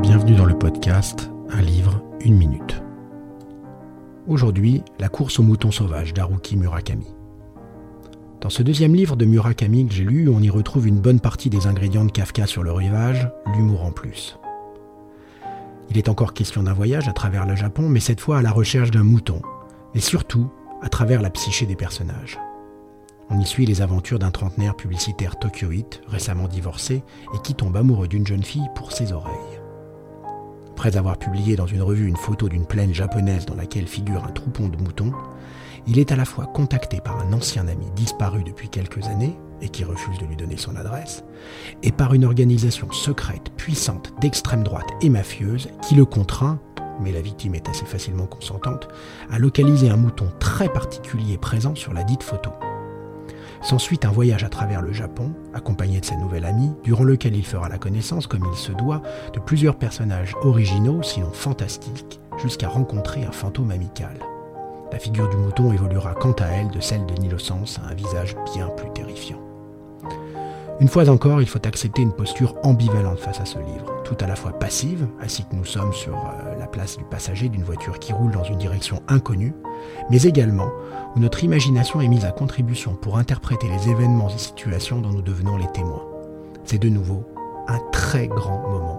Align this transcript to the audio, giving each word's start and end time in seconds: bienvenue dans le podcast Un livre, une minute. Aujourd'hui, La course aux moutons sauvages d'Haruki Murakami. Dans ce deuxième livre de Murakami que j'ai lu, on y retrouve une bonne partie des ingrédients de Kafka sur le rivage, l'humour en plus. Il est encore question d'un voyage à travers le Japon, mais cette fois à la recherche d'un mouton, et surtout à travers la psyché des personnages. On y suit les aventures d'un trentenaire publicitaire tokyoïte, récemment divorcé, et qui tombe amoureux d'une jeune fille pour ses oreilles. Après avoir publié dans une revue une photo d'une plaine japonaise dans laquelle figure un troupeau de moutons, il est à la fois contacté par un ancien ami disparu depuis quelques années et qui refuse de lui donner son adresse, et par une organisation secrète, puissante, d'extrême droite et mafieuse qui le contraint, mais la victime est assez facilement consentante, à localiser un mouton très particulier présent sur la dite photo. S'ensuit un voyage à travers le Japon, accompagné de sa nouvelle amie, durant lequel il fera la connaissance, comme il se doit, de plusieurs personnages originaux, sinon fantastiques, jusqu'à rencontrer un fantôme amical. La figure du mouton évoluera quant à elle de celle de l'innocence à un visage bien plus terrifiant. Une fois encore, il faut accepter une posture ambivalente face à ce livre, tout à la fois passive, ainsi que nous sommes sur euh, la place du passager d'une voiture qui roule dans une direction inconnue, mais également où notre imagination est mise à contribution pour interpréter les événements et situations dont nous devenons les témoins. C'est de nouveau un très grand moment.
bienvenue 0.00 0.34
dans 0.34 0.46
le 0.46 0.56
podcast 0.56 1.30
Un 1.50 1.60
livre, 1.60 2.02
une 2.24 2.34
minute. 2.34 2.82
Aujourd'hui, 4.26 4.82
La 4.98 5.10
course 5.10 5.38
aux 5.38 5.42
moutons 5.42 5.70
sauvages 5.70 6.14
d'Haruki 6.14 6.56
Murakami. 6.56 7.06
Dans 8.40 8.48
ce 8.48 8.62
deuxième 8.62 8.94
livre 8.94 9.14
de 9.16 9.26
Murakami 9.26 9.86
que 9.86 9.92
j'ai 9.92 10.04
lu, 10.04 10.30
on 10.30 10.40
y 10.40 10.48
retrouve 10.48 10.88
une 10.88 11.00
bonne 11.00 11.20
partie 11.20 11.50
des 11.50 11.66
ingrédients 11.66 12.06
de 12.06 12.12
Kafka 12.12 12.46
sur 12.46 12.62
le 12.62 12.72
rivage, 12.72 13.30
l'humour 13.54 13.84
en 13.84 13.92
plus. 13.92 14.38
Il 15.90 15.98
est 15.98 16.08
encore 16.08 16.32
question 16.32 16.62
d'un 16.62 16.72
voyage 16.72 17.08
à 17.08 17.12
travers 17.12 17.46
le 17.46 17.54
Japon, 17.54 17.90
mais 17.90 18.00
cette 18.00 18.20
fois 18.20 18.38
à 18.38 18.42
la 18.42 18.52
recherche 18.52 18.90
d'un 18.90 19.04
mouton, 19.04 19.42
et 19.94 20.00
surtout 20.00 20.50
à 20.80 20.88
travers 20.88 21.20
la 21.20 21.28
psyché 21.28 21.66
des 21.66 21.76
personnages. 21.76 22.38
On 23.28 23.38
y 23.38 23.44
suit 23.44 23.66
les 23.66 23.82
aventures 23.82 24.18
d'un 24.18 24.30
trentenaire 24.30 24.76
publicitaire 24.76 25.38
tokyoïte, 25.38 26.00
récemment 26.08 26.48
divorcé, 26.48 27.04
et 27.34 27.38
qui 27.44 27.54
tombe 27.54 27.76
amoureux 27.76 28.08
d'une 28.08 28.26
jeune 28.26 28.42
fille 28.42 28.68
pour 28.74 28.92
ses 28.92 29.12
oreilles. 29.12 29.59
Après 30.80 30.96
avoir 30.96 31.18
publié 31.18 31.56
dans 31.56 31.66
une 31.66 31.82
revue 31.82 32.06
une 32.06 32.16
photo 32.16 32.48
d'une 32.48 32.64
plaine 32.64 32.94
japonaise 32.94 33.44
dans 33.44 33.54
laquelle 33.54 33.86
figure 33.86 34.24
un 34.24 34.32
troupeau 34.32 34.66
de 34.66 34.82
moutons, 34.82 35.12
il 35.86 35.98
est 35.98 36.10
à 36.10 36.16
la 36.16 36.24
fois 36.24 36.46
contacté 36.46 37.02
par 37.02 37.20
un 37.20 37.34
ancien 37.34 37.68
ami 37.68 37.84
disparu 37.94 38.44
depuis 38.44 38.70
quelques 38.70 39.04
années 39.04 39.36
et 39.60 39.68
qui 39.68 39.84
refuse 39.84 40.16
de 40.16 40.24
lui 40.24 40.36
donner 40.36 40.56
son 40.56 40.76
adresse, 40.76 41.22
et 41.82 41.92
par 41.92 42.14
une 42.14 42.24
organisation 42.24 42.90
secrète, 42.92 43.50
puissante, 43.58 44.14
d'extrême 44.22 44.62
droite 44.62 44.88
et 45.02 45.10
mafieuse 45.10 45.68
qui 45.86 45.96
le 45.96 46.06
contraint, 46.06 46.58
mais 47.02 47.12
la 47.12 47.20
victime 47.20 47.56
est 47.56 47.68
assez 47.68 47.84
facilement 47.84 48.26
consentante, 48.26 48.88
à 49.30 49.38
localiser 49.38 49.90
un 49.90 49.98
mouton 49.98 50.32
très 50.38 50.70
particulier 50.70 51.36
présent 51.36 51.74
sur 51.74 51.92
la 51.92 52.04
dite 52.04 52.22
photo. 52.22 52.52
S'ensuit 53.62 54.00
un 54.04 54.10
voyage 54.10 54.42
à 54.42 54.48
travers 54.48 54.80
le 54.80 54.92
Japon, 54.92 55.32
accompagné 55.52 56.00
de 56.00 56.04
sa 56.06 56.16
nouvelle 56.16 56.46
amie, 56.46 56.72
durant 56.82 57.04
lequel 57.04 57.36
il 57.36 57.44
fera 57.44 57.68
la 57.68 57.78
connaissance, 57.78 58.26
comme 58.26 58.46
il 58.50 58.56
se 58.56 58.72
doit, 58.72 59.02
de 59.34 59.38
plusieurs 59.38 59.76
personnages 59.76 60.34
originaux, 60.42 61.02
sinon 61.02 61.30
fantastiques, 61.30 62.20
jusqu'à 62.38 62.68
rencontrer 62.68 63.24
un 63.24 63.32
fantôme 63.32 63.70
amical. 63.70 64.18
La 64.90 64.98
figure 64.98 65.28
du 65.28 65.36
mouton 65.36 65.72
évoluera 65.72 66.14
quant 66.14 66.32
à 66.32 66.46
elle 66.46 66.70
de 66.70 66.80
celle 66.80 67.04
de 67.04 67.14
l'innocence 67.14 67.78
à 67.78 67.90
un 67.90 67.94
visage 67.94 68.34
bien 68.54 68.68
plus 68.68 68.90
terrifiant. 68.92 69.40
Une 70.80 70.88
fois 70.88 71.10
encore, 71.10 71.42
il 71.42 71.46
faut 71.46 71.66
accepter 71.66 72.00
une 72.00 72.14
posture 72.14 72.54
ambivalente 72.62 73.18
face 73.18 73.38
à 73.38 73.44
ce 73.44 73.58
livre, 73.58 74.02
tout 74.02 74.16
à 74.18 74.26
la 74.26 74.34
fois 74.34 74.58
passive, 74.58 75.06
ainsi 75.20 75.44
que 75.44 75.54
nous 75.54 75.66
sommes 75.66 75.92
sur 75.92 76.14
euh, 76.14 76.58
la 76.58 76.66
place 76.66 76.96
du 76.96 77.04
passager 77.04 77.50
d'une 77.50 77.64
voiture 77.64 77.98
qui 77.98 78.14
roule 78.14 78.30
dans 78.30 78.44
une 78.44 78.56
direction 78.56 79.02
inconnue, 79.06 79.52
mais 80.08 80.22
également 80.22 80.70
où 81.14 81.20
notre 81.20 81.44
imagination 81.44 82.00
est 82.00 82.08
mise 82.08 82.24
à 82.24 82.32
contribution 82.32 82.94
pour 82.94 83.18
interpréter 83.18 83.68
les 83.68 83.90
événements 83.90 84.30
et 84.30 84.38
situations 84.38 85.02
dont 85.02 85.10
nous 85.10 85.20
devenons 85.20 85.58
les 85.58 85.70
témoins. 85.72 86.06
C'est 86.64 86.78
de 86.78 86.88
nouveau 86.88 87.26
un 87.68 87.78
très 87.92 88.26
grand 88.26 88.66
moment. 88.70 88.89